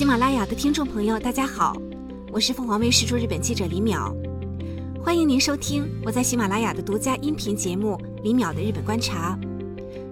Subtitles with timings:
[0.00, 1.76] 喜马拉雅的听众朋友，大家好，
[2.32, 4.10] 我是凤凰卫视驻日本记者李淼，
[5.04, 9.38] 欢迎您收听我在喜马拉雅的独家音频节目《李淼的日本观察》。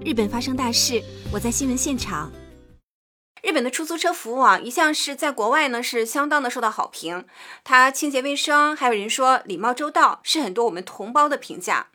[0.05, 2.31] 日本发生大事，我在新闻现场。
[3.43, 7.25] 日本的出租车服务啊，一向是在国外呢是相当的受到好评，
[7.65, 11.87] 它清洁卫生，还有人说礼貌周到，是很多我们同胞的评价。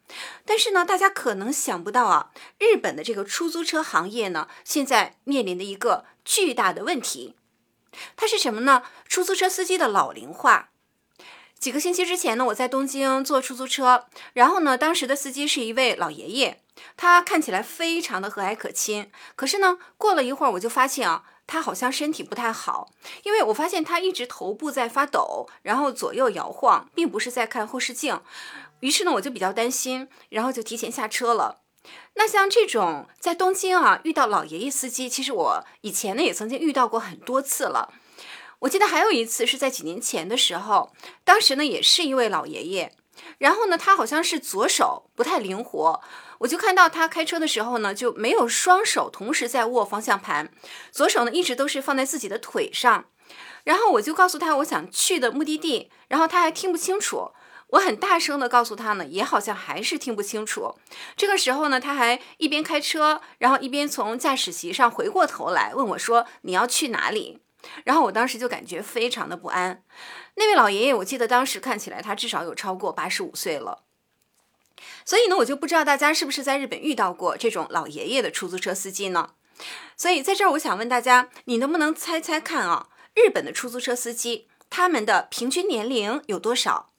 [0.46, 7.36] 但是呢，大家可能想不到啊，日本的这个出租车行业呢，现在面临的一个巨大的问题。
[8.16, 8.84] 它是什么呢？
[9.08, 10.70] 出租车司机的老龄化。
[11.60, 16.60] 几个星期之前呢，我在东京坐出租车，然后呢，当时的司机是一位老爷爷，
[16.98, 19.10] 他看起来非常的和蔼可亲。
[19.38, 22.90] 可是呢，过了一会儿，我就发现啊，他好像身体不太好，
[23.24, 28.20] 因为我发现他一直头部在发抖，然后左右摇晃，并不是在看后视镜。
[28.82, 31.63] 于是呢，我就比较担心，然后就提前下车了。
[32.16, 37.94] 那像这种在东京啊遇到老爷爷司机，其实我以前呢也曾经遇到过很多次了。
[38.60, 40.94] 我记得还有一次是在几年前的时候，
[41.24, 42.94] 当时呢也是一位老爷爷，
[43.38, 46.02] 然后呢他好像是左手不太灵活，
[46.40, 50.50] 我就看到他开车的时候呢就没有双手同时在握方向盘，
[50.92, 53.06] 左手呢一直都是放在自己的腿上，
[53.66, 57.32] 然后我就告诉他我想去的目的地，然后他还听不清楚。
[57.74, 60.76] 我很大声的告诉他呢，也好像还是听不清楚。
[61.16, 67.40] 这个时候呢，他还一边开车，然后一边从驾驶席上回过头来问我说：“你要去哪里？”
[67.86, 69.84] 然后我当时就感觉非常的不安。
[70.36, 73.84] 那位老爷爷，我记得当时看起来他至少有超过八十五岁了。
[75.04, 79.32] 所以呢，我就不知道大家是不是在日本遇到过这种老爷爷的出租车司机呢？
[79.98, 82.90] 所以在这儿，我想问大家，你能不能猜猜看啊？
[83.16, 86.93] 日本的出租车司机他们的平均年龄有多少？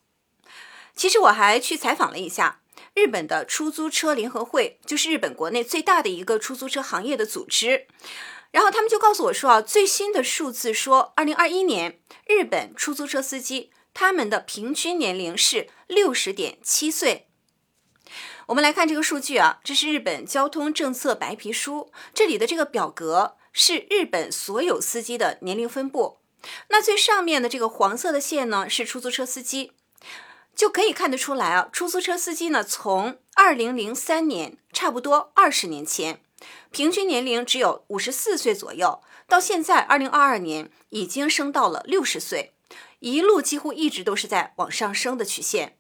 [0.95, 2.61] 其实我还去采访了一下
[2.95, 7.87] 日本的出租车联合会，就是日本国内最大的一个出租车行业的组织。
[8.53, 17.27] 然后他们就告诉我说啊，最新的数字说，二零二一年日本出租车司机他们的平均年龄是六十点七岁。
[18.47, 26.19] 我们来看这个数据啊，这是日本交通政策白皮书，这里的这个表格是日本所有司机的年龄分布。
[26.69, 29.73] 那最上面的这个黄色的线呢，是出租车司机。
[30.55, 36.21] 就可以看得出来啊，出租车司机呢，从二零零三年，差不多二十年前，
[36.71, 42.53] 平均年龄只有五十四岁左右，到现在二零二二年已经升到了六十岁，
[43.01, 45.77] 一路几乎一直都是在往上升的曲线。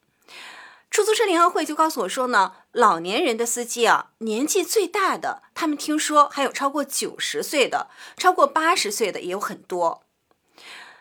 [0.91, 10.03] 出租车联合会就告诉我说呢，老年人的司机啊，年纪最大的，他们听说还有超过九十岁的，超过八十岁的也有很多。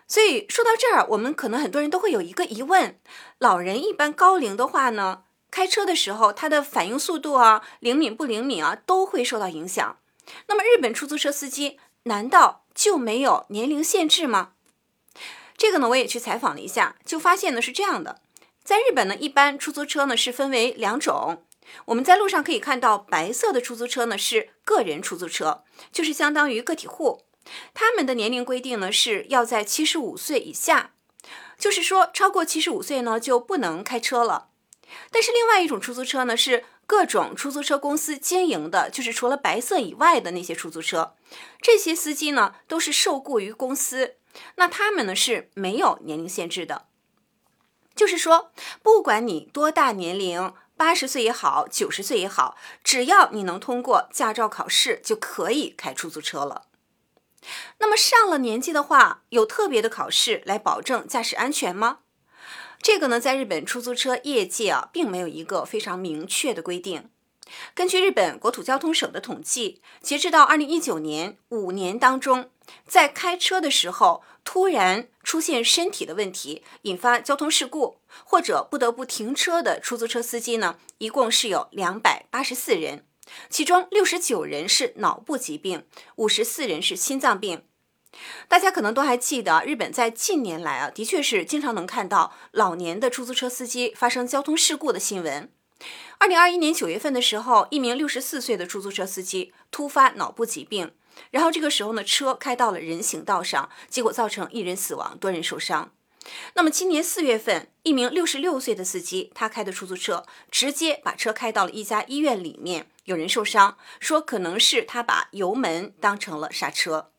[0.07, 2.99] 所以说到这儿，我们可能很多人都会有一个疑问：
[3.39, 9.97] 老人一般高龄的话呢，开车的时候他的反应速度啊、灵敏不灵敏啊，都会受到影响。
[10.47, 14.51] 那么日本出租车司机难道就没有年龄限制吗？
[15.57, 18.21] 这个呢，我也去采访了一下，就发现呢是这样的：
[18.63, 21.43] 在日本呢，一般出租车呢是分为两种。
[21.85, 27.23] 我们在路上可以看到白色的出租车呢是个人出租车，就是相当于个体户。
[27.73, 30.91] 他们的年龄规定呢是要在七十五岁以下，
[31.57, 34.49] 就是说超过七十五岁呢就不能开车了。
[35.11, 41.15] 但是另外一种出租车呢是各种出租车公司经营的，就是除了白色以外的那些出租车，
[41.61, 44.17] 这些司机呢都是受雇于公司，
[44.55, 46.85] 那他们呢是没有年龄限制的，
[47.95, 48.51] 就是说
[48.83, 56.65] 不管你多大年龄，八十岁也好，九十岁也好，只要你能通过驾照考试，就可以开出租车了。
[57.79, 61.99] 那么上了年纪的话，有特别的考试来保证驾驶安全吗？
[62.81, 67.09] 这个呢，在日本出租车业界啊，并没有一个非常明确的规定。
[67.73, 72.49] 根据日本国土交通省的统计，截止到二零一九年五年当中，
[72.87, 83.05] 在开车的时候突然出现身体的问题，引发交通事故或者不得不停车的出租车司机呢，一共是有两百八十四人。
[83.49, 85.85] 其中六十九人是脑部疾病，
[86.15, 87.63] 五十四人是心脏病。
[88.47, 95.51] 大家可能都还记得，日本在近年来啊，的确是经常能看到老年的出租车司机发生交通事故的新闻。
[96.19, 100.93] 二零二一年九月份的时候，一名六十四岁的出租车司机突发脑部疾病，
[101.31, 105.91] 然后这个时候呢，车开到了人行道上，结果造成一人死亡，多人受伤。
[106.53, 117.11] 那么今年四月份，一名六十六岁的司机，他开的出租车直接把车开到了一家医院里面，有人受伤，说可能是他把油门当成了刹车。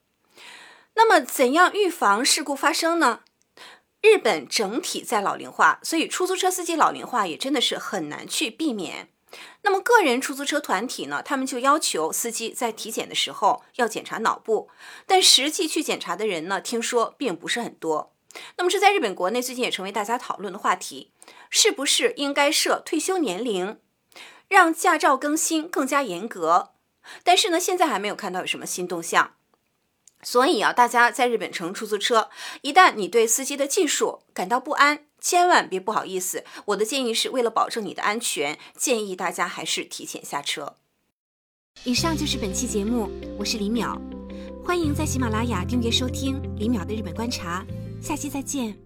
[0.95, 3.21] 那么怎样预防事故发生呢？
[4.01, 9.09] 日本整体在老龄化，所以出租车司机老龄化也真的是很难去避免。
[9.63, 14.71] 那么个人出租车团体呢，他们就要求司机在体检的时候要检查脑部，
[15.07, 18.14] 但实际去检查的人呢，听说并不是很多。
[18.57, 21.11] 那么这在日本国内最近也成为大家讨论的话题，
[21.51, 23.79] 是不是应该设退休年龄，
[24.49, 26.71] 让驾照更新更加严格？
[27.23, 29.35] 但是呢，现在还没有看到有什么新动向。
[30.23, 32.31] 所以啊，大家在日本乘出租车，
[32.63, 36.45] 一旦你对司机的技术感到不安，千万别不好意思。
[36.67, 40.77] 我的建议是为了保证你的安全，建议大家还是提前下车。
[41.83, 44.01] 以上就是本期节目，我是李淼，
[44.65, 47.63] 欢迎在喜马拉雅订阅收听李淼的日本观察，
[48.05, 48.77] 下期再见。